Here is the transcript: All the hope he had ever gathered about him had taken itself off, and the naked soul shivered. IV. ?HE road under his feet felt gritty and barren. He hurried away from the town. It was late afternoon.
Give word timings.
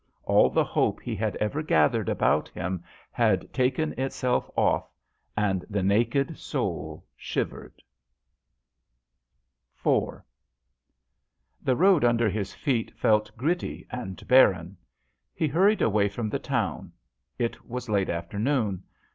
All 0.23 0.49
the 0.49 0.63
hope 0.63 0.99
he 0.99 1.15
had 1.15 1.35
ever 1.35 1.61
gathered 1.61 2.09
about 2.09 2.47
him 2.49 2.83
had 3.11 3.53
taken 3.53 3.93
itself 3.99 4.49
off, 4.57 4.89
and 5.37 5.63
the 5.69 5.83
naked 5.83 6.39
soul 6.39 7.05
shivered. 7.15 7.83
IV. 9.85 10.23
?HE 11.67 11.71
road 11.73 12.03
under 12.03 12.29
his 12.31 12.51
feet 12.51 12.97
felt 12.97 13.29
gritty 13.37 13.85
and 13.91 14.27
barren. 14.27 14.75
He 15.35 15.47
hurried 15.47 15.83
away 15.83 16.09
from 16.09 16.31
the 16.31 16.39
town. 16.39 16.93
It 17.37 17.63
was 17.67 17.87
late 17.87 18.09
afternoon. 18.09 18.81